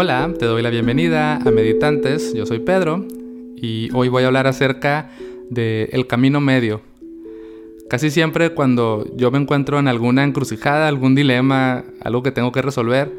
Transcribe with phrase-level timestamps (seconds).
[0.00, 3.04] Hola, te doy la bienvenida a Meditantes, yo soy Pedro
[3.56, 5.10] y hoy voy a hablar acerca
[5.50, 6.82] de el camino medio.
[7.90, 12.62] Casi siempre cuando yo me encuentro en alguna encrucijada, algún dilema, algo que tengo que
[12.62, 13.12] resolver,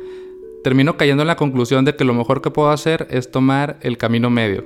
[0.64, 3.98] termino cayendo en la conclusión de que lo mejor que puedo hacer es tomar el
[3.98, 4.64] camino medio.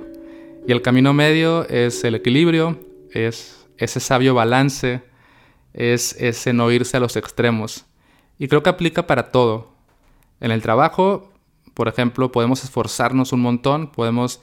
[0.68, 2.78] Y el camino medio es el equilibrio,
[3.10, 5.02] es ese sabio balance,
[5.72, 7.86] es ese no irse a los extremos.
[8.38, 9.74] Y creo que aplica para todo.
[10.40, 11.33] En el trabajo
[11.74, 14.40] por ejemplo, podemos esforzarnos un montón, podemos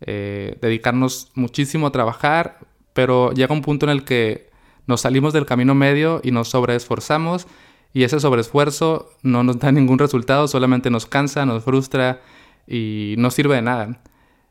[0.00, 2.58] eh, dedicarnos muchísimo a trabajar,
[2.94, 4.50] pero llega un punto en el que
[4.86, 7.46] nos salimos del camino medio y nos sobreesforzamos
[7.92, 12.20] y ese sobreesfuerzo no nos da ningún resultado, solamente nos cansa, nos frustra
[12.66, 14.00] y no sirve de nada.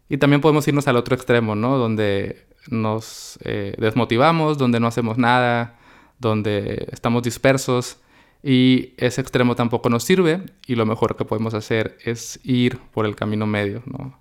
[0.08, 1.78] Y también podemos irnos al otro extremo, ¿no?
[1.78, 5.78] Donde nos eh, desmotivamos, donde no hacemos nada,
[6.20, 7.98] donde estamos dispersos
[8.42, 13.06] y ese extremo tampoco nos sirve y lo mejor que podemos hacer es ir por
[13.06, 14.18] el camino medio, ¿no?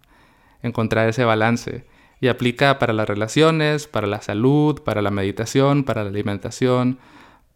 [0.62, 1.84] encontrar ese balance.
[2.20, 6.98] Y aplica para las relaciones, para la salud, para la meditación, para la alimentación,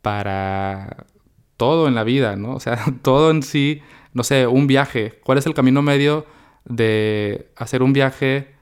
[0.02, 1.06] para
[1.56, 2.54] todo en la vida, ¿no?
[2.54, 3.82] O sea, todo en sí,
[4.14, 5.20] no sé, un viaje.
[5.24, 6.26] ¿Cuál es el camino medio
[6.64, 8.54] de hacer un viaje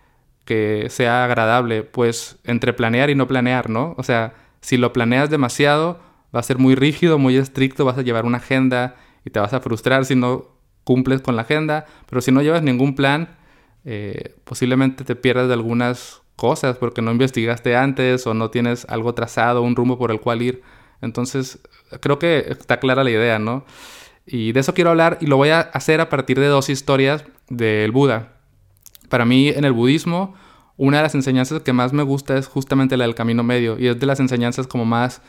[0.46, 1.82] que sea agradable?
[1.82, 3.94] Pues entre planear y no planear, ¿no?
[3.98, 6.00] O sea, si lo planeas demasiado,
[6.34, 9.52] va a ser muy rígido, muy estricto, vas a llevar una agenda y te vas
[9.52, 10.48] a frustrar si no
[10.84, 13.36] cumples con la agenda, pero si no llevas ningún plan,
[13.84, 19.14] eh, posiblemente te pierdas de algunas cosas porque no investigaste antes o no tienes algo
[19.14, 20.62] trazado, un rumbo por el cual ir.
[21.02, 21.60] Entonces,
[22.00, 23.64] creo que está clara la idea, ¿no?
[24.26, 27.24] Y de eso quiero hablar y lo voy a hacer a partir de dos historias
[27.48, 28.34] del Buda.
[29.08, 30.34] Para mí, en el budismo,
[30.76, 33.88] una de las enseñanzas que más me gusta es justamente la del camino medio y
[33.88, 35.20] es de las enseñanzas como más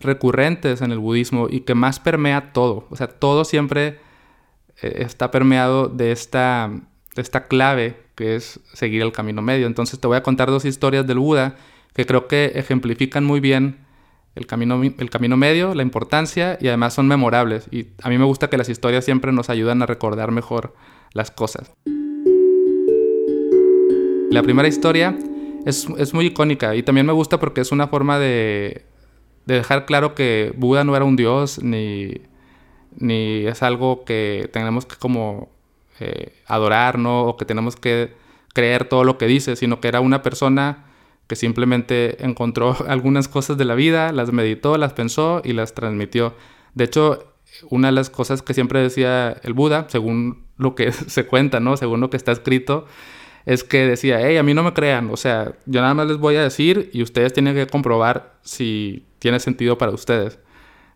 [0.00, 2.86] recurrentes en el budismo y que más permea todo.
[2.90, 3.98] O sea, todo siempre
[4.82, 6.70] eh, está permeado de esta,
[7.14, 9.66] de esta clave que es seguir el camino medio.
[9.66, 11.56] Entonces te voy a contar dos historias del Buda
[11.94, 13.86] que creo que ejemplifican muy bien
[14.34, 17.68] el camino, el camino medio, la importancia y además son memorables.
[17.70, 20.74] Y a mí me gusta que las historias siempre nos ayudan a recordar mejor
[21.12, 21.72] las cosas.
[24.30, 25.16] La primera historia
[25.64, 28.84] es, es muy icónica y también me gusta porque es una forma de,
[29.46, 32.20] de dejar claro que Buda no era un dios ni,
[32.98, 35.48] ni es algo que tenemos que como
[36.00, 37.22] eh, adorar, ¿no?
[37.22, 38.12] O que tenemos que
[38.52, 40.84] creer todo lo que dice, sino que era una persona
[41.26, 46.34] que simplemente encontró algunas cosas de la vida, las meditó, las pensó y las transmitió.
[46.74, 47.32] De hecho,
[47.70, 51.76] una de las cosas que siempre decía el Buda, según lo que se cuenta, ¿no?
[51.76, 52.86] Según lo que está escrito,
[53.46, 56.18] es que decía, hey, a mí no me crean, o sea, yo nada más les
[56.18, 60.40] voy a decir y ustedes tienen que comprobar si tiene sentido para ustedes.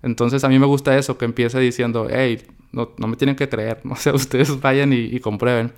[0.03, 3.49] Entonces a mí me gusta eso, que empiece diciendo, hey, no, no me tienen que
[3.49, 5.73] creer, o sea, ustedes vayan y, comprueben.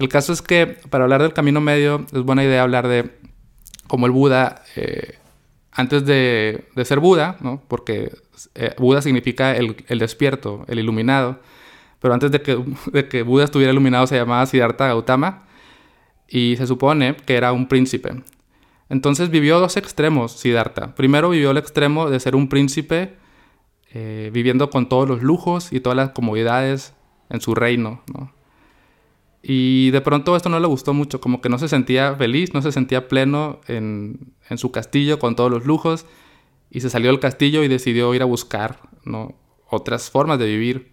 [0.00, 3.12] El caso es que para hablar del camino medio es buena idea hablar de
[3.86, 5.14] cómo el Buda, eh,
[5.70, 7.62] antes de, de, ser Buda, ¿no?
[7.68, 8.10] porque
[8.56, 11.38] eh, Buda significa el, el, despierto, el iluminado,
[12.00, 12.58] pero antes de que,
[12.92, 15.49] de que Buda estuviera iluminado se llamaba Siddhartha Gautama
[16.30, 18.22] y se supone que era un príncipe.
[18.88, 20.94] Entonces vivió dos extremos Siddhartha.
[20.94, 23.14] Primero vivió el extremo de ser un príncipe
[23.92, 26.94] eh, viviendo con todos los lujos y todas las comodidades
[27.28, 28.02] en su reino.
[29.42, 32.62] Y de pronto esto no le gustó mucho, como que no se sentía feliz, no
[32.62, 36.06] se sentía pleno en, su castillo con todos los lujos
[36.70, 39.34] y se salió del castillo y decidió ir a buscar ¿no?
[39.68, 40.89] otras formas de vivir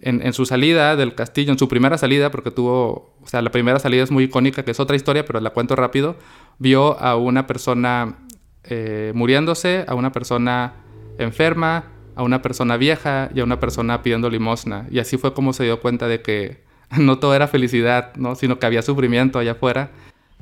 [0.00, 3.78] en, su salida del castillo, en su primera salida, porque tuvo, o sea, la primera
[3.78, 6.16] salida es muy icónica, que es otra historia, pero la cuento rápido,
[6.58, 8.18] vio a una persona
[8.64, 10.74] eh, muriéndose, a una persona
[11.18, 11.84] enferma,
[12.16, 14.86] a una persona vieja y a una persona pidiendo limosna.
[14.90, 16.64] Y así fue como se dio cuenta de que
[16.98, 18.34] no todo era felicidad, ¿no?
[18.34, 19.90] sino que había sufrimiento allá afuera.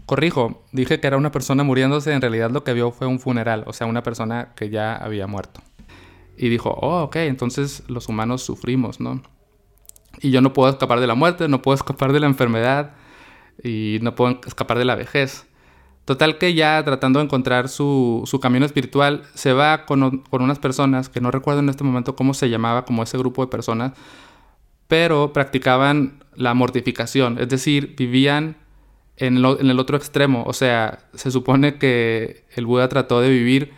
[0.06, 3.64] Corrijo, dije que era una persona muriéndose, en realidad lo que vio fue un funeral,
[3.66, 5.60] o sea, una persona que ya había muerto.
[6.36, 9.22] Y dijo, oh, ok, entonces los humanos sufrimos, ¿no?
[10.22, 12.94] Y yo no puedo escapar de la muerte, no puedo escapar de la enfermedad
[13.62, 15.46] y no puedo escapar de la vejez.
[16.04, 20.58] Total que ya tratando de encontrar su, su camino espiritual, se va con, con, unas
[20.58, 23.92] personas, que no recuerdo en este momento cómo se llamaba, como ese grupo de personas,
[24.88, 28.56] pero practicaban la mortificación, es decir, vivían
[29.16, 30.44] en, en el otro extremo.
[30.46, 33.72] O sea, se supone que el Buda trató de vivir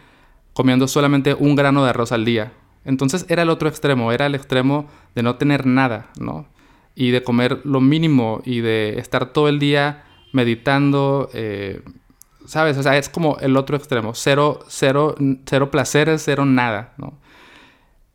[0.55, 2.53] comiendo solamente un grano de arroz al día.
[2.85, 6.47] Entonces era el otro extremo, era el extremo de no tener nada, ¿no?
[6.95, 11.83] Y de comer lo mínimo y de estar todo el día meditando, eh,
[12.47, 12.77] ¿sabes?
[12.77, 15.15] O sea, es como el otro extremo, cero, cero,
[15.47, 17.19] cero placeres, cero nada, ¿no?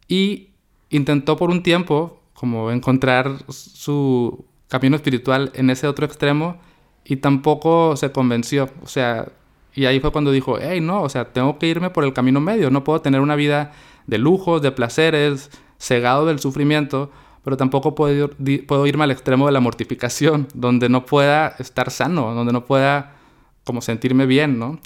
[0.07, 0.49] Y
[0.89, 6.57] intentó por un tiempo como encontrar su camino espiritual en ese otro extremo
[7.03, 8.69] y tampoco se convenció.
[8.81, 9.29] O sea,
[9.75, 12.39] y ahí fue cuando dijo, hey, no, o sea, tengo que irme por el camino
[12.39, 13.71] medio, no puedo tener una vida
[14.09, 17.11] de lujos, de placeres, cegado del sufrimiento,
[17.43, 18.29] pero tampoco puedo,
[18.67, 23.15] puedo irme al extremo de la mortificación, donde no pueda estar sano, donde no pueda
[23.63, 24.79] como sentirme bien, ¿no?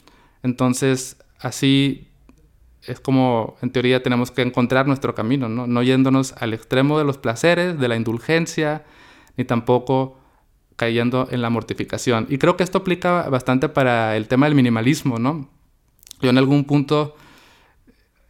[0.43, 2.09] Entonces, así
[2.85, 5.67] es como en teoría tenemos que encontrar nuestro camino, ¿no?
[5.67, 8.83] No yéndonos al extremo de los placeres, de la indulgencia,
[9.37, 10.19] ni tampoco
[10.75, 12.27] cayendo en la mortificación.
[12.29, 15.49] Y creo que esto aplica bastante para el tema del minimalismo, ¿no?
[16.21, 17.15] Yo en algún punto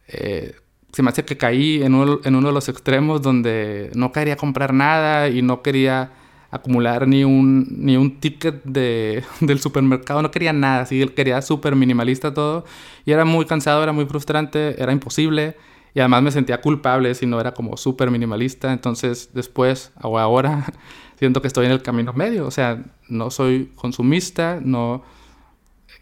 [0.06, 0.54] eh,
[0.94, 4.36] se me hace que caí en uno, en uno de los extremos donde no quería
[4.36, 6.12] comprar nada y no quería
[6.52, 11.74] acumular ni un, ni un ticket de, del supermercado, no quería nada, así quería súper
[11.74, 12.64] minimalista todo
[13.04, 15.56] y era muy cansado, era muy frustrante, era imposible
[15.94, 20.64] y además me sentía culpable si no era como súper minimalista, entonces después o ahora
[21.18, 25.02] siento que estoy en el camino medio, o sea, no soy consumista, no,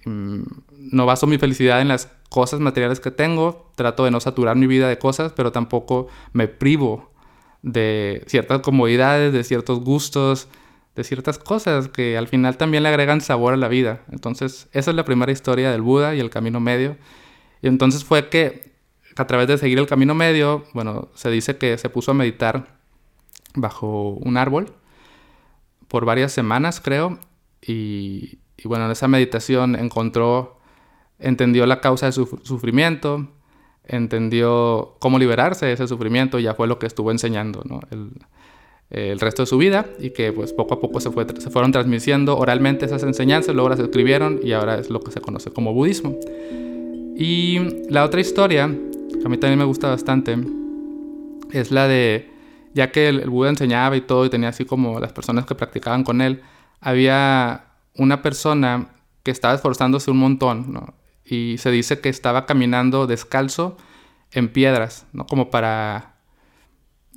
[0.05, 0.43] mm,
[0.93, 4.67] no baso mi felicidad en las cosas materiales que tengo, trato de no saturar mi
[4.67, 7.13] vida de cosas, pero tampoco me privo
[7.61, 10.49] de ciertas comodidades, de ciertos gustos,
[10.97, 14.03] de ciertas cosas que al final también le agregan sabor a la vida.
[14.11, 16.97] Entonces, esa es la primera historia del Buda y el camino medio.
[17.61, 18.73] Y entonces fue que
[19.17, 22.79] a través de seguir el camino medio, bueno, se dice que se puso a meditar
[23.55, 24.73] bajo un árbol
[25.87, 27.19] por varias semanas, creo,
[27.61, 30.62] y, y bueno, en esa meditación encontró,
[31.23, 33.29] entendió la causa de su sufrimiento,
[33.85, 37.81] entendió cómo liberarse de ese sufrimiento y ya fue lo que estuvo enseñando ¿no?
[37.91, 38.11] el,
[38.91, 41.73] el, resto de su vida y que pues poco a poco se, fue, se fueron
[41.73, 45.73] transmitiendo oralmente esas enseñanzas, luego las escribieron y ahora es lo que se conoce como
[45.73, 46.17] budismo.
[47.17, 47.59] Y
[47.91, 50.37] la otra historia, que a mí también me gusta bastante,
[51.53, 52.31] es la de,
[52.75, 55.55] ya que el, el Buda enseñaba y todo y tenía así como las personas que
[55.55, 56.41] practicaban con él,
[56.81, 57.67] había
[57.97, 58.89] una persona
[59.23, 60.95] que estaba esforzándose un montón, ¿no?
[61.25, 63.77] Y se dice que estaba caminando descalzo
[64.33, 65.27] en piedras, ¿no?
[65.27, 66.17] Como para,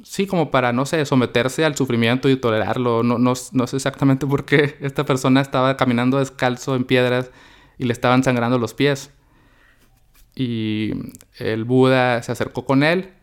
[0.04, 3.04] sí, como para, no sé, someterse al sufrimiento y tolerarlo.
[3.04, 7.32] No, no, sé exactamente por qué esta persona estaba caminando descalzo en piedras
[7.78, 9.12] y le estaban sangrando los pies.
[10.36, 10.92] Y
[11.40, 13.14] el Buda se acercó con él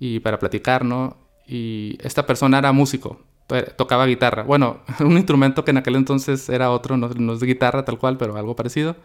[0.00, 1.16] y para platicar, ¿no?
[1.46, 3.20] Y esta persona era músico,
[3.76, 4.42] tocaba guitarra.
[4.42, 8.18] Bueno, un instrumento que en aquel entonces era otro, no, no es guitarra tal cual,
[8.18, 8.96] pero algo parecido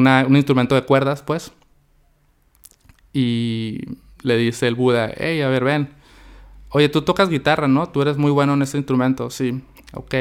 [0.00, 1.52] un instrumento de cuerdas, pues.
[3.12, 3.80] Y
[4.22, 5.94] le dice el Buda, hey, a ver, ven.
[6.70, 7.88] Oye, tú tocas guitarra, ¿no?
[7.88, 9.62] Tú eres muy bueno en ese instrumento, sí,
[9.92, 10.14] ok.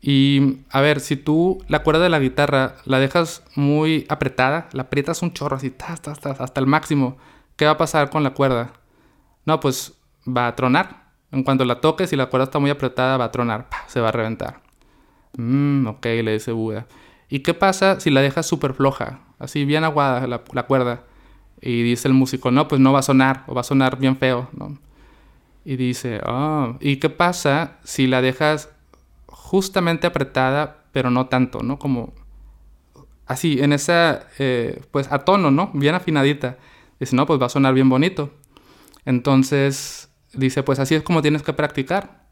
[0.00, 4.82] Y a ver, si tú la cuerda de la guitarra la dejas muy apretada, la
[4.82, 7.16] aprietas un chorro así, hasta el máximo,
[7.54, 8.72] ¿qué va a pasar con la cuerda?
[9.46, 9.94] No, pues
[10.26, 11.02] va a tronar.
[11.30, 14.08] En cuanto la toques y la cuerda está muy apretada, va a tronar, se va
[14.08, 14.60] a reventar.
[15.38, 16.86] Mmm, ok, le dice Buda.
[17.32, 19.20] ¿Y qué pasa si la dejas súper floja?
[19.38, 21.04] Así bien aguada la, cuerda.
[21.62, 24.18] Y dice el músico, no, pues no va a sonar, o va a sonar bien
[24.18, 24.76] feo, ¿no?
[25.64, 28.68] Y dice, oh, ¿y qué pasa si la dejas
[29.28, 31.78] justamente apretada, pero no tanto, ¿no?
[31.78, 32.12] Como
[33.24, 35.70] así, en esa, eh, pues a tono, ¿no?
[35.72, 36.58] Bien afinadita.
[37.00, 38.30] Dice, no, pues va a sonar bien bonito.
[39.06, 42.26] Entonces, dice, pues así es como tienes que practicar.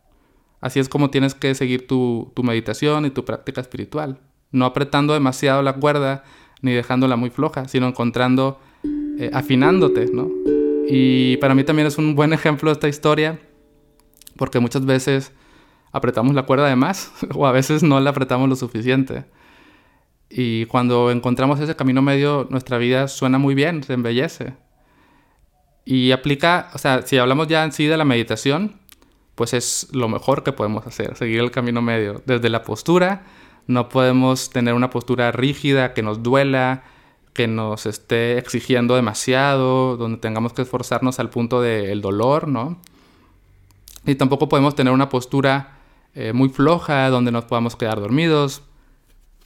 [0.61, 4.21] Así es como tienes que seguir tu, tu meditación y tu práctica espiritual
[4.53, 6.25] no apretando demasiado la cuerda
[6.63, 8.61] ni dejándola muy floja, sino encontrando,
[9.19, 10.29] eh, afinándote, ¿no?
[10.89, 13.39] Y para mí también es un buen ejemplo esta historia,
[14.37, 15.33] porque muchas veces
[15.93, 19.25] apretamos la cuerda de más o a veces no la apretamos lo suficiente.
[20.29, 24.55] Y cuando encontramos ese camino medio, nuestra vida suena muy bien, se embellece.
[25.85, 28.79] Y aplica, o sea, si hablamos ya en sí de la meditación,
[29.35, 33.25] pues es lo mejor que podemos hacer, seguir el camino medio, desde la postura,
[33.71, 36.83] no podemos tener una postura rígida que nos duela,
[37.33, 42.79] que nos esté exigiendo demasiado, donde tengamos que esforzarnos al punto del dolor, ¿no?
[44.05, 45.79] Y tampoco podemos tener una postura
[46.15, 48.63] eh, muy floja, donde nos podamos quedar dormidos,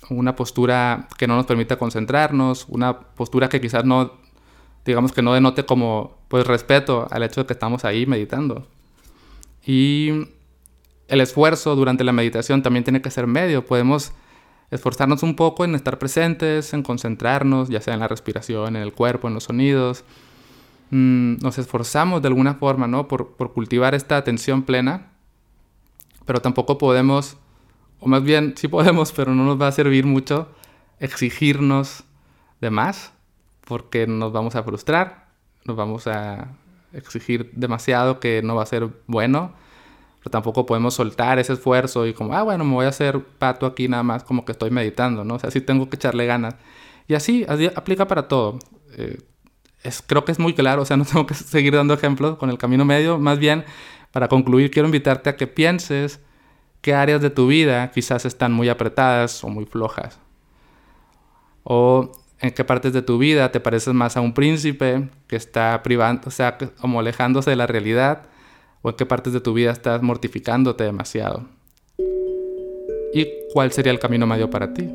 [0.09, 4.12] una postura que no nos permita concentrarnos, una postura que quizás no,
[4.87, 8.66] digamos que no denote como, pues, respeto al hecho de que estamos ahí meditando.
[9.66, 10.28] Y
[11.08, 13.64] el esfuerzo durante la meditación también tiene que ser medio.
[13.64, 14.12] Podemos
[14.70, 18.92] esforzarnos un poco en estar presentes, en concentrarnos, ya sea en la respiración, en el
[18.92, 20.04] cuerpo, en los sonidos.
[20.90, 23.08] Mm, nos esforzamos de alguna forma, ¿no?
[23.08, 25.11] Por, por cultivar esta atención plena,
[26.25, 27.37] pero tampoco podemos,
[28.00, 30.49] o más bien sí podemos, pero no nos va a servir mucho
[31.00, 32.04] exigirnos
[32.61, 33.12] de más,
[33.66, 35.28] porque nos vamos a frustrar,
[35.64, 36.49] nos vamos a
[36.92, 39.52] exigir demasiado que no va a ser bueno
[40.25, 43.66] pero tampoco podemos soltar ese esfuerzo y como, ah, bueno, me voy a hacer pato
[43.66, 45.35] aquí nada más como que estoy meditando, ¿no?
[45.35, 46.54] O sea, sí tengo que echarle ganas.
[47.07, 47.45] Y así,
[47.76, 48.59] aplica para todo.
[48.97, 49.19] Eh,
[49.83, 52.49] es, creo que es muy claro, o sea, no tengo que seguir dando ejemplos con
[52.49, 53.19] el camino medio.
[53.19, 53.66] Más bien,
[54.12, 56.21] para concluir, quiero invitarte a que pienses
[56.81, 60.19] qué áreas de tu vida quizás están muy apretadas o muy flojas.
[61.64, 65.83] O en qué partes de tu vida te pareces más a un príncipe que está
[65.83, 68.23] privando, o sea, como alejándose de la realidad
[68.85, 71.47] o en qué partes de tu vida estás mortificándote demasiado.
[73.14, 74.87] ¿Y cuál sería el camino medio para ti?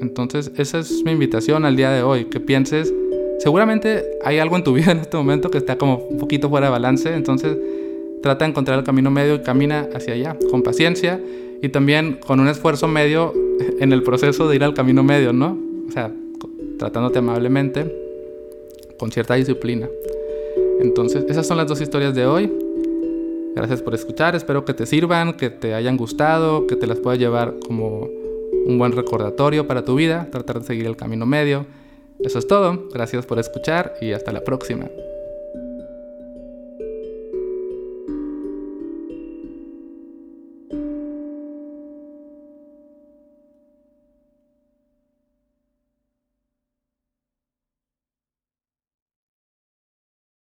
[0.00, 2.92] Entonces, esa es mi invitación al día de hoy, que pienses,
[3.40, 6.68] seguramente hay algo en tu vida en este momento que está como un poquito fuera
[6.68, 7.58] de balance, entonces
[8.22, 11.20] trata de encontrar el camino medio y camina hacia allá, con paciencia
[11.60, 13.34] y también con un esfuerzo medio
[13.80, 15.58] en el proceso de ir al camino medio, ¿no?
[15.86, 16.10] O sea,
[16.78, 17.94] tratándote amablemente,
[18.98, 19.88] con cierta disciplina.
[20.80, 22.63] Entonces, esas son las dos historias de hoy.
[23.54, 27.20] Gracias por escuchar, espero que te sirvan, que te hayan gustado, que te las puedas
[27.20, 28.08] llevar como
[28.66, 31.66] un buen recordatorio para tu vida, tratar de seguir el camino medio.
[32.18, 34.88] Eso es todo, gracias por escuchar y hasta la próxima.